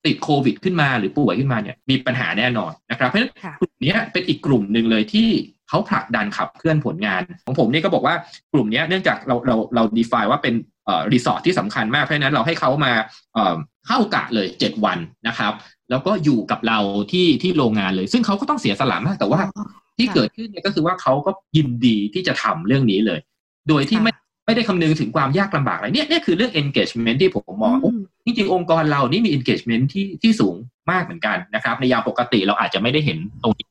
[0.07, 5.29] ติดโควิดขึ้นมาหรือป่วยขึ้นมาเนี่ยมีปัญหาแน่นอนนะครับ เพราะฉะนั้นค่ะกลุ่มเนี้ยเป็นอีกกลุ่มหนึ่งเลยที่
[5.69, 8.15] เขาผลักดันขับเคลื่อนผลงาน ของผมนี่ก็บอกว่า
[8.53, 10.55] กลุ่มเนี้ยเนื่องจากเราเราเรา define ว่าเป็น
[10.87, 12.93] เอ่อ resource ที่สำคัญมาก เพราะฉะนั้นเราให้เขามา
[13.35, 13.57] เอ่อ
[13.87, 15.53] เข้ากะเลย7วันนะครับ
[15.91, 16.79] แล้วก็อยู่กับเรา
[17.13, 19.41] ที่ที่โรงงานเลย ซึ่งเขาก็ต้องเสียสละมากแต่ว่า
[19.97, 23.21] ที่ค่ะเกิดขึ้นเนี่ยก็คือว่าเขาก็ยินดีที่จะทำเรื่องนี้เลย
[23.69, 24.13] โดยที่ค่ะไม่
[24.47, 27.93] ไม่ได้คำนึงถึงความยากลำบากอะไรเนี่ยเนี่ยคือเรื่อง engagement ที่ผมมองว่าโอ้
[28.25, 30.57] จริงๆองค์กรเรานี่มี engagement ที่ที่สูง
[30.91, 33.67] มากเหมือนกันนะครับ ในยามปกติเราอาจจะไม่ได้เห็นตรงนี้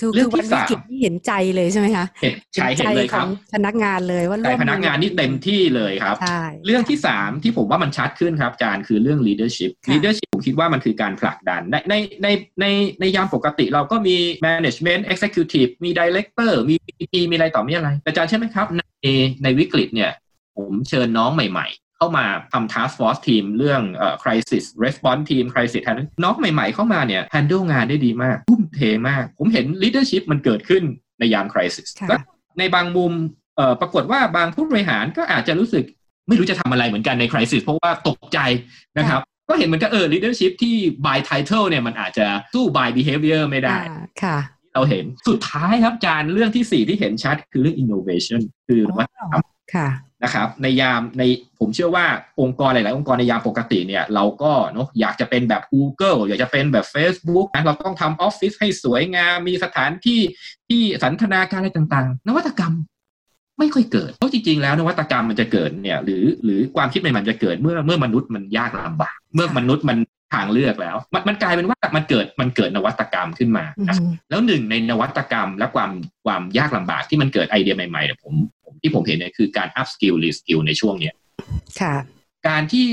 [0.00, 12.28] ค่ะคือเรื่คือองที่วันวิกฤตสามนี่เห็นใจเลยใช่ไหมคะเห็นใช้เห็นเลยครับใจของพนักงานเลยว่าแต่ร่วมพนักงานนี่เต็มที่เลยครับใช่เรื่องที่สามที่ผมว่ามันชัดขึ้นครับอาจารย์คือเรื่อง leadership ค่ะ leadership ผมคิดว่ามันคือการผลักดันในในใน
[12.60, 12.66] ใน
[13.00, 18.82] ในยามปกติเราก็มี management executive มี director มี VP มีอะไรต่อมีอะไรแต่อาจารย์ใช่ไหมครับใน
[19.42, 20.10] ในวิกฤตเนี่ย
[20.56, 28.60] ผมเชิญน้องใหม่ๆ เข้ามาทำ task force team เรื่องเอ่อ crisis response team crisis handling น้องใหม่ๆ เข้ามาเนี่ย handle งานได้ดีมากทุ่ม
[28.74, 30.82] เทมาก ผมเห็น leadership มันเกิดขึ้น
[31.18, 32.16] ในยาม crisis ค่ะและ
[32.58, 33.12] ในบางมุม
[33.56, 35.84] เอ่อปรากฏว่าบางผู้บริหารก็อาจจะรู้สึก
[36.28, 38.38] ไม่รู้จะทำอะไรเหมือนกันใน crisis เพราะว่าตกใจ
[38.98, 40.76] นะครับ ก็เห็นเหมือนกันเออ leadership ที่
[41.06, 44.38] by title เนี่ยมันอาจจะสู้ by behavior ไม่ได้อ่าค่ะ
[44.74, 49.42] เราเห็นสุดท้ายครับอาจารย์เรื่องที่สี่ที่เห็นชัดคือเรื่อง innovation คือนวัตกรรม
[49.74, 49.88] ค่ะ
[50.24, 51.22] นะครับในยามใน
[51.60, 52.06] ผมเชื่อว่า
[52.40, 60.20] องค์กรหลาย ๆ องค์กรในยามปกติเนี่ยเราก็เนาะอยากจะเป็นแบบ Google อยากจะเป็นแบบ Facebook นะเราต้องทำออฟฟิศให้สวยงาม มีสถานที่
[60.68, 62.74] ที่สันทนาการอะไรต่าง ๆ นวัตกรรม
[63.58, 69.98] ไม่ค่อยเกิด เพราะจริง ๆ แล้วนวัตกรรมมันจะเกิดเนี่ยหรือหรือความคิดใหม่ๆมันจะเกิดเมื่อเมื่อมนุษย์มันยากลำบาก เมื่อมนุษย์มัน
[70.34, 75.90] ทางเลือกแล้วมันมันกลายเป็นว่ามันเกิดมันเกิดนวัตกรรมขึ้นมาอืนะครับมแล้วหนึ่งในนวัตกรรมและความ
[76.26, 81.14] ความยากลำบากที่มันเกิดไอเดียใหม่ๆเนี่ยผมผมที่ผมเห็นเนี่ยคือการ up skill re skill ในช่วงเนี้ย
[81.80, 81.94] ค่ะ
[82.48, 82.88] การที่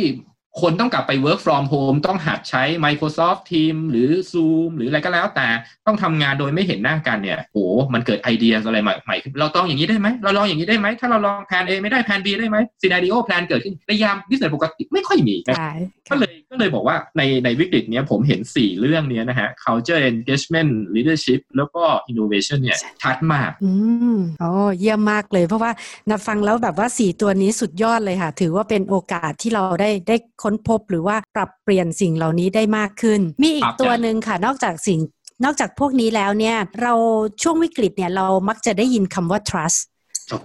[0.62, 5.48] คนต้องกลับไป work from home ต้องหัดใช้ Microsoft Teams หรือ Zoom หรืออะไรก็แล้วแต่
[5.88, 15.72] ต้องทำงานโดยไม่เห็นหน้ากันเนี่ยโอ้มันเกิดไอเดียอะไรใหม่ๆขึ้นเราต้องอย่างนี้ได้ไหมเราลองอย่างนี้ได้ไหมถ้าเราลองแผน A ไม่ได้แผน B ได้ไหม scenario plan เกิดขึ้นในยาม business ปกติไม่ค่อยมีนะใช่
[16.10, 23.72] ก็เลยก็เลยบอกว่าในในวิกฤตเนี้ยผมเห็น 4 เรื่องเนี้ยนะฮะ culture engagement leadership แล้วก็ innovation เนี่ยชัดมากอื
[24.16, 25.72] มโอ้เยี่ยมมากเลย เพราะว่า
[26.10, 35.00] นับฟังแล้วแบบว่าสี่ตัวนี้สุดยอดเลยค่ะ ถือว่าเป็นโอกาสที่เราได้ได้ค้นพบหรือว่าปรับเปลี่ยนสิ่งเหล่านี้ได้มากขึ้น มีอีกตัวหนึ่งค่ะ นอกจากสิ่ง
[35.44, 36.94] นอกจากพวกนี้แล้วเนี่ยเรา
[37.42, 39.80] ช่วงวิกฤตเนี่ยเรามักจะได้ยินคำว่า trust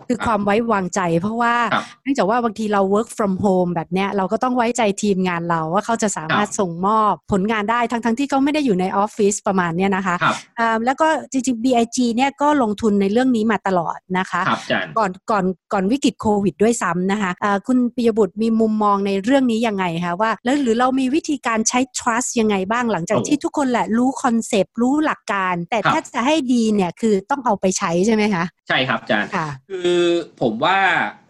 [0.09, 29.95] คือความไว้วางใจ เพราะว่าครับเนื่องจากว่าบางทีเรา work from home แบบเนี้ยเราก็ต้องไว้ใจทีมงานเราว่าเขาจะสามารถครับส่งมอบผลงานได้ทั้งทั้งๆที่เขาไม่ได้อยู่ในออฟฟิศประมาณเนี้ยนะคะครับอ่าแล้วก็จริงๆ BIG เนี่ยก็ลงทุนในเรื่องนี้มาตลอดนะคะครับอาจารย์ก่อนก่อนก่อนวิกฤตโควิดด้วยซ้ำนะคะอ่าคุณปิยบุตรมีมุมมองในเรื่องนี้ยังไงคะว่า แล้วหรือเรามีวิธีการใช้ trust ยังไงบ้างหลังจากโอ้ที่ทุกคนแหละรู้ concept รู้หลักการ แต่ครับถ้าจะให้ดีเนี่ยคือต้องเอาไปใช้ใช่ไหมคะ ใช่ครับอาจารย์ค่ะคือ
[30.43, 30.79] ผมว่า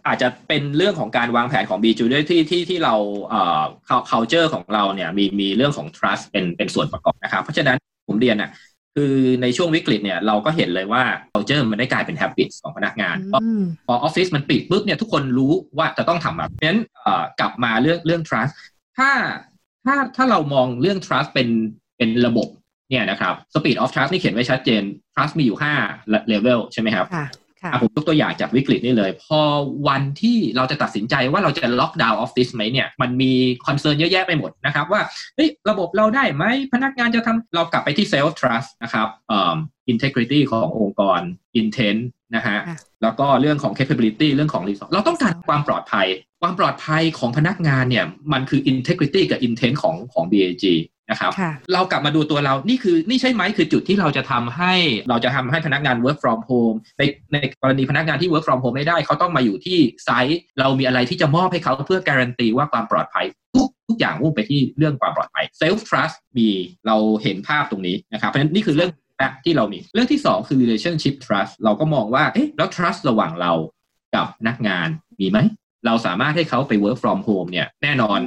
[0.07, 2.95] อาจจะเป็นเรื่องของการวางแผนของ b ีจูด้วยที่ที่ที่เรา
[3.27, 3.63] เอ่อ
[4.11, 8.49] culture ของเราเนี่ยมีมีเรื่องของ trust เป็นเป็นส่วนประกอบนะครับ เพราะฉะนั้นผมเรียนอะ
[8.95, 18.53] คือในช่วงวิกฤตเนี่ยเราก็เห็นเลยว่า culture มันได้กลายเป็น habit ของพนักงานอืมพอออฟฟิศมันปิดปุ๊บเนี่ยทุกคนรู้ว่าจะต้องทำแบบเพราะฉะนั้นเอ่อกลับมาเรื่องเรื่อง trust
[18.97, 19.11] ถ้า
[19.85, 21.49] ถ้าถ้าเรามองเรื่อง trust เป็น
[21.97, 22.47] เป็นระบบ
[22.89, 24.81] เนี่ยนะครับ speed of trust นี่เขียนไว้ชัดเจน
[25.13, 25.57] trust มีอยู่
[25.93, 27.27] 5 level ใช่ไหมครับค่ะ
[27.61, 29.39] ค่ะอะผมยกตัวอย่างจากวิกฤตนี่เลย พอ
[29.87, 33.33] วันที่เราจะตัดสินใจว่าเราจะล็อกดาวน์ออฟฟิศไหมเนี่ยมันมี
[33.65, 35.01] concern เยอะแยะไปหมดนะครับว่า
[35.35, 39.55] เฮ้ยระบบเราได้ไหมพนักงานจะทำเรากลับไปที่ self trust นะครับเอ่อ
[39.91, 41.21] integrity ขององค์กร
[41.59, 42.01] intent
[42.35, 46.07] นะฮะค่ะแล้วก็เรื่องของ capability เรื่องของ resource เราต้องการความปลอดภัย
[46.41, 50.65] ความปลอดภัยของพนักงานเนี่ยมันคือ integrity กับ intent ของของ BAG
[51.11, 54.73] นะครับค่ะเรากลับมาดูตัวเรานี่คือนี่ใช่ไหมคือจุดที่เราจะทำให้
[55.09, 66.49] เราจะทำให้พนักงาน work from home ในในกรณีพนักงานที่ work from home ไม่ได้ เขาต้องมาอยู่ที่ไซต์เรามีอะไรที่จะมอบให้เขาเพื่อการันตีว่าความปลอดภัยทุกทุกอย่างมุ่งไปที่เรื่องความปลอดภัย self trust มี
[66.87, 73.53] เราเห็นภาพตรงนี้นะครับเพราะฉะนั้นนี่คือเรื่องแรกที่เรามีเรื่องที่สองคือ relationship trust เราก็มองว่าเอ๊ะแล้ว trust ระหว่างเรา
[74.15, 74.87] กับพนักงาน
[75.19, 75.39] มีไหม
[75.85, 78.19] เราสามารถให้เขาไป work from home เนี่ยแน่นอน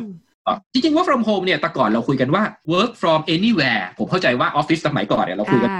[0.72, 5.70] จริงๆ work from home เนี่ยแต่ก่อนเราคุยกันว่า work from anywhere ผมเข้าใจว่าออฟฟิศสมัยก่อนเนี่ยเราคุยกัน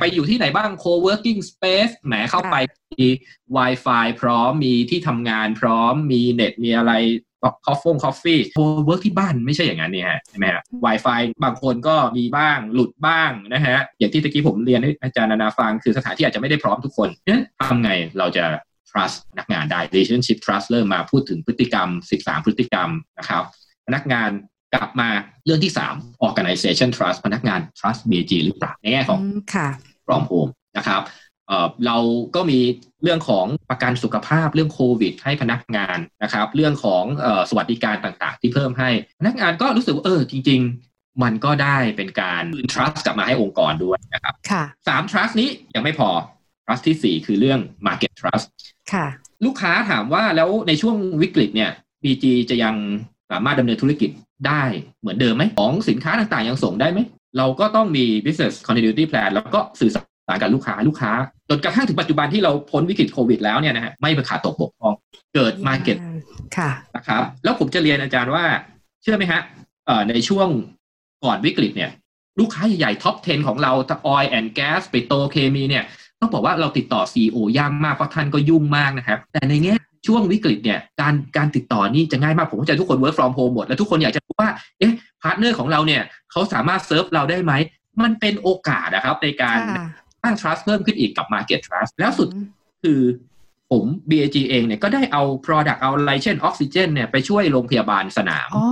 [0.00, 2.56] ไปอยู่ที่ไหนบ้าง co-working space แหมเข้าไป
[2.92, 3.06] มี
[3.56, 6.92] Wi-Fi พร้อมมีที่ทำงานพร้อมมีเน็ตมีอะไร
[7.66, 18.44] คอฟฟงคอฟฟี่โฮเวิร์กที่บ้านไม่ใช่อย่างนั้นเนี่ยฮะใช่ไหมฮะ Wi-Fi บางคนก็มีบ้างหลุดบ้างนะฮะ อย่างที่ตะกี้ผมเรียนให้อาจารย์นานาฟัง คือสถานที่อาจจะไม่ได้พร้อมทุกคนนั้นทำไงเราจะ
[18.90, 21.88] trust พนักงานได้ relationship trust เริ่มมาพูดถึงพฤติกรรม
[22.20, 23.59] 13 พฤติกรรมนะครับพ
[23.94, 24.30] นักงาน
[24.74, 25.08] กลับมา
[25.44, 29.20] เรื่องที่ 3 organization trust พนักงาน trust BG หรือเปล่า ในแง่ของ
[30.06, 31.02] from home นะครับ
[31.86, 31.96] เรา
[32.34, 32.58] ก็มี
[33.02, 37.04] เรื่องของประกันสุขภาพเรื่องโควิด ให้พนักงานนะครับ เรื่องของ
[37.50, 40.60] สวัสดิการต่างๆ ที่เพิ่มให้ พนักงานก็รู้สึกว่าเออจริง
[40.92, 44.34] ๆ มันก็ได้เป็นการคืน trust กลับมาให้องค์กรด้วยนะครับ
[44.88, 46.10] สาม trust นี้ยังไม่พอ
[46.64, 48.46] trust ที่สี่คือเรื่อง market trust
[48.92, 49.06] ค่ะ
[49.44, 51.70] ลูกค้าถามว่าแล้วในช่วงวิกฤตเนี่ย
[52.02, 52.74] BG จะยัง
[53.30, 54.10] สามารถดำเนินธุรกิจ
[54.46, 54.62] ได้
[55.00, 56.98] เหมือนเดิมไหมของสินค้าต่างๆยังส่งได้ไหม
[57.38, 61.12] เราก็ต้องมี business continuity plan แล้วก็สื่อสารารกับลูกค้าลูกค้า
[61.48, 64.94] จนกระทั่งถึงปัจจุบันที่เราพ้นวิกฤตโควิดแล้วเนี่ยนะฮะไม่ประขาดตกบกพร่อง
[65.34, 65.98] เกิดมาเก็ต
[66.56, 68.44] ค่ะนะครับแล้วผมจะเรียนอาจารย์ว่า
[69.02, 69.40] เชื่อไหมฮะ
[69.86, 70.48] เอ่อในช่วง
[71.24, 71.90] ก่อนวิกฤตเนี่ย
[72.38, 73.72] ลูกค้าใหญ่ๆ top 10 ของเรา
[74.06, 75.84] oil and gas ปิโตรเคมีเนี่ย
[76.20, 79.74] ต้องบอกว่าเราติดต่อ CEO ยากมากเพราะท่านก็ยุ่งมากนะครับ แต่ในแง่
[80.06, 87.52] ช่วงวิกฤตเนี่ยการการติดต่อนี่จะง่ายมาก ผมเข้าใจทุกคน work from home หมด แล้วทุกคนอยากจะรู้ว่าเอ๊ะ partner ของเราเนี่ยเขาสามารถเซิร์ฟเราได้ไหม
[88.02, 89.58] มันเป็นโอกาสนะครับในการ
[90.22, 92.28] สร้าง trust เพิ่มขึ้นอีกกับ market trust แล้วสุด
[92.82, 93.00] คือ
[93.70, 98.66] ผม BAG เองเนี่ยก็ได้เอา product เอาอะไรเช่นออกซิเจนเนี่ยไปช่วยโรงพยาบาลสนามอ๋อ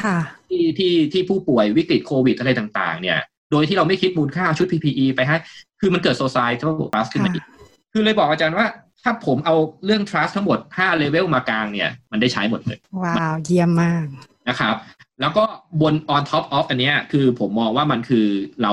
[0.00, 0.16] ค่ะ
[0.48, 3.18] ที่ที่ที่ผู้ป่วยวิกฤตโควิดอะไรต่างๆ เนี่ย
[3.50, 5.36] โดยที่เราไม่คิดมูลค่าชุด PPE ไปให้
[5.80, 7.44] คือมันเกิด societal trust ขึ้นมาอีก
[7.92, 8.66] คือเลยบอกอาจารย์ว่า
[9.04, 14.04] ถ้าผมเอาเรื่อง trust ทั้งหมด5 level มากลางเนี่ย มันได้ใช้หมดเลย ว้าว เยี่ยมมาก
[14.48, 14.74] นะครับ
[15.20, 15.44] แล้วก็
[15.80, 18.26] บน on top of อันเนี้ยคือผมมองว่ามันคือ
[18.62, 18.72] เรา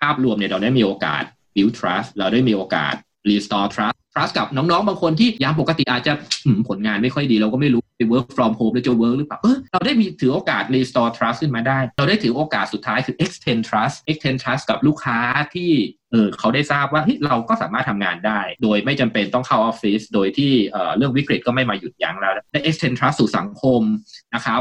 [0.00, 1.22] ภาพรวมเนี่ยเราได้มีโอกาส
[1.54, 2.94] build trust เราได้มีโอกาส
[3.28, 6.12] restore trust trust กับน้องๆ บางคนที่ยามปกติอาจจะ
[6.68, 14.62] ผลงานไม่ค่อยดีเราก็ไม่รู้ ไป work from home แล้วจะ work หรือเปล่าเออเราได้มีถือโอกาส restore trust ขึ้นมาได้ เราได้ถือโอกาสสุดท้ายคือ extend trust extend trust
[14.70, 15.18] กับลูกค้า
[15.54, 15.70] ที่
[16.12, 20.52] เออเขาได้ทราบว่าเราก็สามารถทำงานได้ โดยไม่จำเป็นต้องเข้าออฟฟิศโดยที่
[20.96, 23.82] เรื่องวิกฤตก็ไม่มาหยุดยั้งแล้วได้ extend trust สู่สังคม
[24.34, 24.60] นะครับ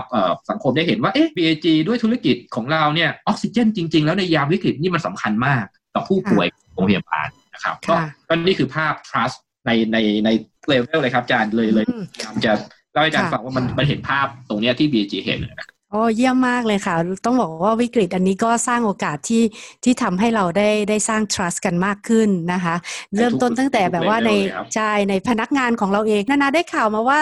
[0.49, 7.75] สังคมได้เห็นว่าเอ๊ะ BAG ด้วยธุรกิจของเราเนี่ยออกซิเจนจริง ๆ แล้วในยามวิกฤตนี่มันสำคัญมากกับผู้ป่วยโรงพยาบาลนะครับ
[8.27, 10.29] ก็นี่คือภาพ trust ในในใน
[10.67, 12.53] เลเวลเลยครับอาจารย์เลยเลยพยายามจะ
[12.93, 19.43] เล่าให้อาจารย์ฟังว่ามันมันเห็นภาพตรงนี้ที่ BG เห็นนะโอ้เยี่ยมมากเลยค่ะ ต้องบอกว่าวิกฤตอันนี้ก็สร้างโอกาสที่
[19.83, 22.75] ที่ทำให้เราได้ได้สร้าง trust กันมากขึ้นนะคะ
[23.15, 24.31] เริ่มต้นตั้งแต่แบบว่าใน
[24.73, 27.19] ใจในพนักงานของเราเองนานาได้ข่าวมาว่า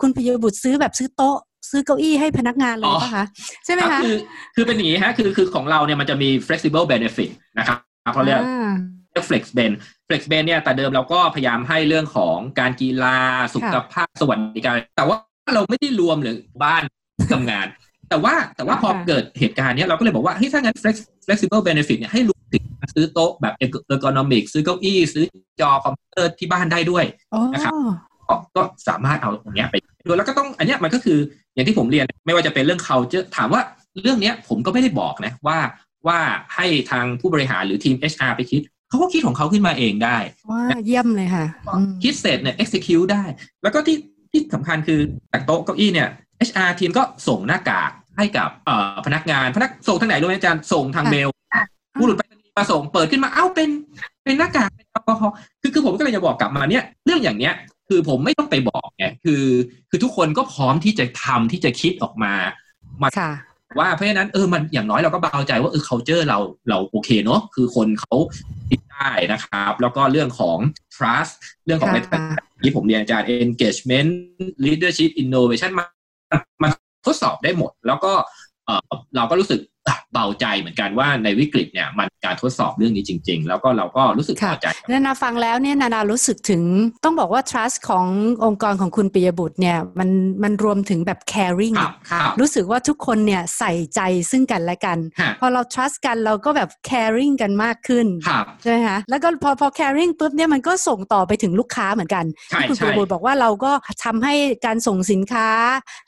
[0.00, 1.38] คุณพยบุตรซื้อแบบซื้อโต๊ะ
[1.70, 3.24] ซื้อเก้าอี้ให้พนักงานเลยป่ะคะ
[3.64, 4.16] ใช่ไหมคะคือ
[4.54, 7.78] คือเป็นอย่างนี้ฮะคือคือของเราเนี่ยมันจะมี flexible benefit นะครับ
[8.14, 8.40] เขาเรียก
[10.08, 13.16] เรียก flex ben flex ben เนี่ยแต่เดิมเราก็พยายามให้เรื่องของการกีฬา
[13.54, 15.16] สุขภาพสวัสดิการ แต่ว่า
[15.54, 16.82] เราไม่ได้รวมหรือบ้าน
[17.32, 17.66] ทำงาน
[18.10, 22.64] แต่ว่าแต่ว่าพอเกิดเหตุการณ์นี้เราก็เลยบอกว่าเฮ้ยถ้างั้น flex flexible benefit เนี่ยให้รวมถึง
[22.94, 23.54] ซื้อโต๊ะแบบ
[23.92, 25.24] ergonomic ซื้อเก้าอี้ ซื้อ
[25.60, 27.04] จอคอมพิวเตอร์ที่บ้านได้ด้วย
[27.52, 27.74] นะครับ
[28.56, 31.18] ก็สามารถเอาตรงนี้ไปดูแล้วก็ต้องอันนี้มันก็คือ
[31.54, 33.62] อย่างที่ผมเรียนไม่ว่าจะเป็นเรื่อง culture ถามว่า
[34.02, 35.58] เรื่องนี้ผมก็ไม่ได้บอกนะว่า
[36.06, 36.18] ว่า
[36.54, 40.16] ให้ทางผู้บริหารหรือทีม HR ไปคิด เขาก็คิดของเขาขึ้นมาเองได้
[40.50, 41.46] ว้าเยี่ยมเลยค่ะ
[42.02, 43.24] คิดเสร็จเนี่ย execute ได้
[43.62, 43.96] แล้วก็ที่
[44.32, 45.00] ที่สำคัญคือ
[45.32, 46.08] จากโต๊ะเก้าอี้เนี่ย
[46.48, 48.48] HR ทีมก็ส่งหน้ากากให้กับ
[49.06, 51.28] พนักงานพนักส่งทางไหนรู้ไหมอาจารย์ส่งทางเมล
[51.98, 52.22] ผู้หลุดไป
[52.58, 53.68] มาส่งเปิดขึ้นมาเอ้าเป็น
[54.24, 57.54] เป็นหน้ากากเป็นแอลกอฮอล์คือคือผมก็เลยจะบอกกลับมาเนี่ยเรื่องอย่างเนี้ย
[57.88, 59.44] คือผมไม่ต้องไปบอกไงคือ
[59.90, 62.32] คือทุกคนก็พร้อมที่จะทำที่จะคิดออกมา
[63.02, 63.08] มา
[63.78, 68.14] ว่าเพราะฉะนั้นเออมันอย่างน้อยเราก็เบาใจว่าเออ culture เราเราโอเคเนาะคือคนเขา
[68.70, 70.58] ติดได้นะครับ แล้วก็เรื่องของ
[70.94, 71.32] trust
[71.66, 71.90] เรื่องของ
[72.62, 74.10] ที่ผมเรียนอาจารย์ engagement
[74.66, 76.70] leadership innovation มันมัน
[77.06, 78.12] ทดสอบได้หมด แล้วก็
[79.16, 79.60] เราก็รู้สึก
[80.12, 86.62] เบาใจเหมือนกันว่าในวิกฤตเนี่ยมันการทดสอบเรื่องนี้จริง ๆ แล้วก็เราก็รู้สึกพอใจนานาฟังแล้วเนี่ยนานารู้สึกถึง
[87.04, 88.06] ต้องบอกว่า trust ของ
[88.44, 90.10] องค์กรของคุณปิยบุตรเนี่ยมัน
[90.42, 91.76] มันรวมถึงแบบ caring
[92.40, 94.98] รู้สึกว่าทุกคนเนี่ยใส่ใจซึ่งกันและกัน
[95.40, 98.06] พอเรา trust กันเราก็แบบ caring กันมากขึ้น
[98.62, 103.72] ใช่ไหมคะแล้วก็พอพอ caring ปุ๊บเนี่ยมันก็ส่งต่อไปถึงลูกค้าเหมือนกันที่คุณปิยบุตรบอกว่าเราก็
[104.04, 104.34] ทำให้
[104.66, 105.48] การส่งสินค้า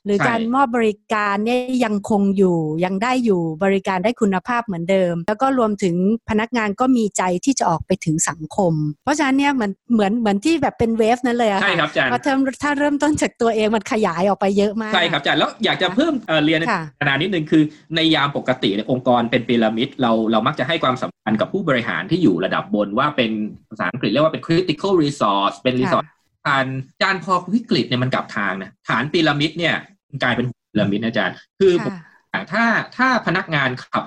[0.04, 5.94] หรือการมอบบริการเนี่ยยังคงอยู่ยังได้อยู่บริการานได้คุณภาพเหมือนเดิม แล้วก็รวมถึง
[6.30, 8.72] พนักงานก็มีใจที่จะออกไปถึงสังคม
[9.04, 17.62] เพราะฉะนั้นเนี่ยเหมือนเหมือนเหมือนที่แบบเป็นเวฟนั้นเลยอะใช่ค่ะครับอาจารย์พอเทอมถ้าเริ่มต้นจากตัวเองมันขยายออกไปเยอะมาก ใช่ครับอาจารย์แล้วอยากจะเพิ่มเอ่อเรียนค่ะขนาดนิดนึงคือ
[17.96, 23.30] ในยามปกติในองค์กรเป็นพีระมิดเราเรามักจะให้ความสำคัญกับผู้บริหารที่อยู่ระดับบนว่าเป็น
[23.68, 26.08] ภาษาอังกฤษเรียกว่าเป็น critical resource เป็น resource
[26.48, 26.66] อาจาร
[27.02, 29.74] ย์พอวิกฤตเนี่ยมันกลับทางนะฐานพีระมิดเนี่ย
[30.22, 32.06] กลายเป็นพีระมิดนะอาจารย์ คือผมค่ะ
[32.52, 32.64] ถ้า
[32.96, 34.04] ถ้าพนักงานขับ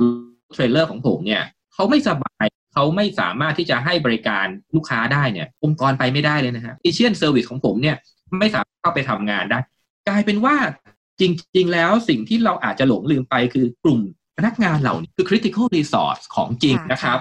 [0.54, 7.98] trailer ของผมเนี่ยเขาไม่สบายเขาไม่สามารถที่จะให้บริการลูกค้าได้เนี่ย องค์กรไปไม่ได้เลยนะฮะ technician service ของผมเนี่ย
[8.40, 9.60] ไม่สามารถเข้าไปทำงานได้
[10.08, 10.56] กลายเป็นว่า
[11.20, 11.24] จ
[11.58, 14.00] ริง ๆ แล้วสิ่งที่เราอาจจะหลงลืมไปคือกลุ่ม
[14.38, 17.18] พนักงานเหล่านี้คือ critical resource ของจริงค่ะนะครับ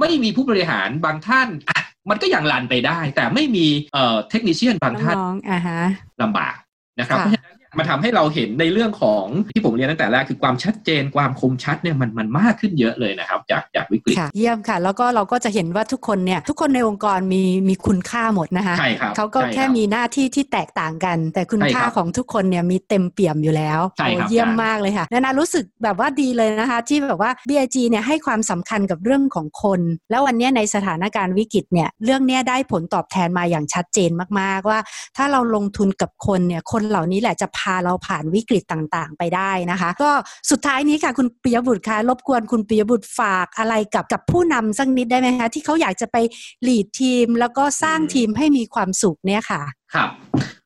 [0.00, 5.80] ไม่มีผู้บริหารบางท่านอะมันก็ยังรันไปได้ แต่ไม่มีเอ่อเทคนิชเชียนบางท่านน้องๆอ่าฮะ
[6.22, 6.56] ลำบาก
[7.00, 34.10] นะครับค่ะเพราะฉะนั้นเนี่ย มันทำให้เราเห็นในเรื่องของที่ผมเรียนตั้งแต่แรกคือความชัดเจนความคมชัดเนี่ยมันมันมากขึ้นเยอะเลยนะครับ จากจากวิกฤตค่ะเยี่ยมค่ะ แล้วก็เราก็จะเห็นว่าทุกคนเนี่ยทุกคนในองค์กรมีมีคุณค่าหมดนะคะใช่ครับเขาก็ใช่รับแค่มีหน้าที่ที่แตกต่างกัน แต่คุณใช่ค่าครับของทุกคนเนี่ยมีเต็มเปี่ยมอยู่แล้วใช่ครับโอ้เยี่ยมอาจารย์มากเลยค่ะนานารู้สึกแบบว่าดีเลยนะคะ ที่แบบว่า BIG เนี่ยให้ความสำคัญกับเรื่องของคน แล้ววันเนี้ยในสถานการณ์วิกฤตเนี่ยเรื่องเนี้ยได้ผลตอบแทนมาอย่างชัดเจน
[34.40, 34.78] มากๆว่า
[35.16, 40.10] ถ้าเราลงทุนกับคนเนี่ยคนเหล่านี้แหละจะพาเราผ่านวิกฤตต่างๆ ไปได้นะคะ ก็
[40.50, 46.16] สุดท้ายนี้ค่ะคุณปิยบุตรคะรบกวนคุณปิยบุตรฝากอะไรกับกับผู้นำสักนิดได้ไหมคะที่เขาอยากจะไป
[46.66, 49.62] ลีดทีม แล้วก็สร้างทีมให้มีความสุขเนี่ยค่ะ
[49.94, 50.10] ครับ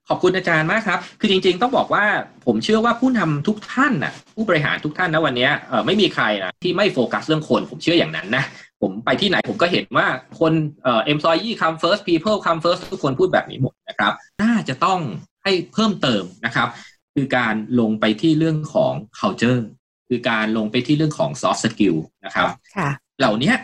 [0.08, 2.04] ขอบคุณอาจารย์มากครับ คือจริงๆต้องบอกว่า
[2.46, 5.48] ผมเชื่อว่าผู้นำทุกท่านน่ะผู้บริหารทุกท่านนะวันนี้
[5.86, 8.44] ไม่มีใครนะที่ไม่โฟกัสเรื่องคน ผมเชื่ออย่างนั้นนะ
[8.82, 10.06] ผมไปที่ไหนผมก็เห็นว่า
[10.40, 15.00] คนเอ่อ employee come first people come first ทุกคนพูดแบบนี้หมดนะครับ น่าจะต้อง
[15.48, 16.68] ให้เพิ่มเติมนะครับ
[17.14, 19.60] คือการลงไปที่เรื่องของ culture
[20.08, 23.56] คือการลงไปที่เรื่องของ soft skill นะครับค่ะเหล่าเนี้ย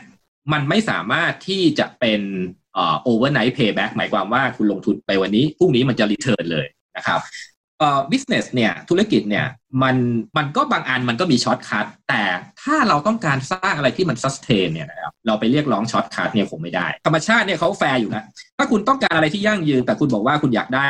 [0.52, 2.20] มันไม่สามารถที่จะเป็น
[2.74, 6.66] เอ่อ overnight payback หมายความว่าคุณลงทุนไปวันนี้พรุ่งนี้มันจะ return เลย
[6.96, 7.20] นะครับ
[7.53, 9.46] เอ่อ business เนี่ยธุรกิจเนี่ย
[9.82, 9.96] มัน
[10.36, 12.22] มันก็บางอันมันก็มี shortcut แต่
[12.62, 18.24] ถ้าเราต้องการสร้างอะไรที่มัน sustain เนี่ยนะครับเราไปเรียกร้อง shortcut เนี่ยคงไม่ได้ ธรรมชาติเนี่ยเขาแฟร์อยู่นะ
[18.58, 20.86] ถ้าคุณต้องการอะไรที่ยั่งยืน แต่คุณบอกว่าคุณอยากได้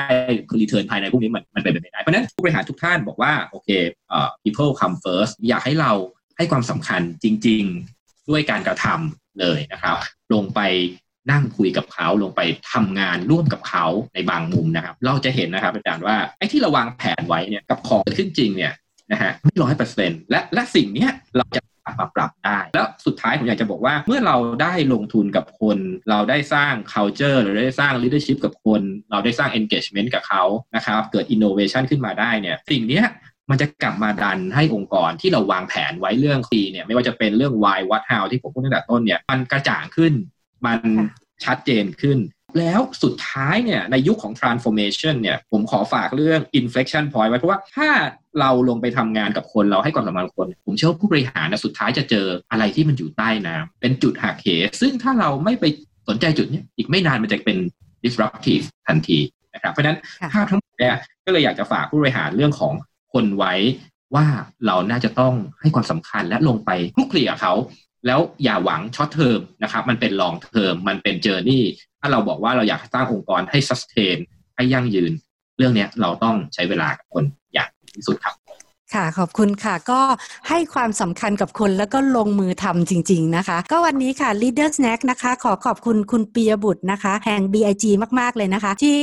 [0.48, 3.68] คือ return ภายในพรุ่งนี้มันมันเป็นไปไม่ได้ เพราะฉะนั้นผู้บริหารทุกท่านบอกว่า โอเค
[4.08, 5.92] เอ่อ people come first อยากให้เรา
[6.36, 7.62] ให้ความสำคัญจริง
[7.96, 9.96] ๆ ด้วยการกระทำเลยนะครับ
[10.34, 10.60] ลงไป
[11.30, 12.40] นั่งคุยกับเขาลงไป
[12.72, 18.72] ทำงานร่วมกับเขาในบางมุมนะครับ เราจะเห็นนะครับอาจารย์ว่าไอ้ที่เราวางแผนไว้เนี่ยกับของเกิดขึ้นจริงเนี่ย
[19.12, 25.78] นะฮะไม่ร้อยเปอร์เซ็นต์และและสิ่งเนี้ยเราจะกลับมาปรับได้ แล้วสุดท้ายผมอยากจะบอกว่าเมื่อเราได้ลงทุนกับคน
[26.10, 30.44] เราได้สร้าง culture เราได้สร้าง leadership กับคน เราได้สร้าง engagement กับเขา
[30.76, 33.06] นะครับ เกิด innovation ขึ้นมาได้เนี่ยสิ่งเนี้ย
[33.50, 40.12] มันจะกลับมาดันให้องค์กรที่เราวางแผนไว้เรื่องทีเนี่ยไม่ว่าจะเป็นเรื่อง why what how ที่ผมพูดตั้งแต่ต้นเนี่ยมันกระจ่างขึ้น
[40.66, 41.08] มันค่ะ
[41.44, 42.18] ชัดเจนขึ้น
[42.58, 47.88] แล้วสุดท้ายเนี่ยในยุคของ transformation เนี่ยผมขอฝากเรื่อง inflection point ไว้เพราะว่าถ้า
[48.40, 54.48] เราลงไปทำงานกับคนเราให้ความสำคัญกับคน ผมเชื่อว่าผู้บริหารนะสุดท้ายจะเจออะไรที่มันอยู่ใต้น้ำเป็นจุดหักเห
[54.80, 55.64] ซึ่งถ้าเราไม่ไป
[56.08, 57.58] สนใจจุดเนี้ยอีกไม่นานมันจะเป็น
[58.04, 59.18] disruptive ทันที
[59.54, 62.72] นะครับเพราะฉะนั้นค่ะภาพทั้งหมดเนี่ยก็เลยอยากจะฝากผู้บริหารเรื่องของ
[63.12, 63.54] คนไว้
[64.14, 64.26] ว่า
[64.66, 67.52] เราน่าจะต้องให้ความสำคัญและลงไปคลุกคลีกับเขา
[68.06, 71.64] แล้วอย่าหวัง short term นะครับมันเป็น long term มันเป็น journey
[72.00, 74.18] ถ้าเราบอกว่าเราอยากสร้างองค์กรให้ sustain
[74.56, 75.12] ให้ยั่งยืน
[75.58, 78.34] เรื่องนี้เราต้องใช้เวลากับคนอย่างที่สุดครับ
[78.94, 80.00] ค่ะขอบคุณค่ะก็
[80.48, 87.84] ให้ความสำคัญกับคนแล้วก็ลงมือทำจริง ๆนะคะ ก็วันนี้ค่ะ Leader Snack นะคะ ขอขอบคุณคุณปียบุตรนะคะ แห่ง BIG
[88.20, 89.00] มากๆเลยนะคะ ที่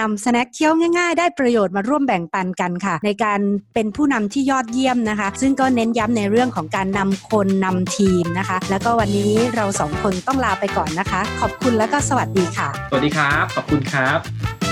[0.00, 3.40] นำสแน็คเคี้ยวง่ายๆ ได้ประโยชน์มาร่วมแบ่งปันกันค่ะ ในการ
[3.74, 14.71] เป็นผู้นำที่ยอดเยี่ยมนะคะ ซึ่งก็เน้นย้ำในเรื่องของการนำคนนำทีมนะคะ แล้วก็วันนี้เราสองคนต้องลาไปก่อนนะคะ ขอบคุณแล้วก็สวัสดีค่ะ สวัสดีครับ ขอบคุณครับ